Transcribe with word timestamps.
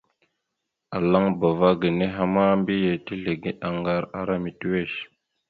Alaŋbava 0.95 1.69
ge 1.79 1.89
nehe 1.99 2.23
ka 2.37 2.45
mbiyez 2.59 3.01
tezligeɗ 3.05 3.57
aŋgar 3.67 4.03
ara 4.19 4.35
mitiʉwesh. 4.43 4.97